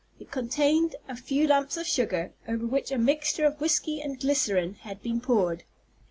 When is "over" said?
2.47-2.65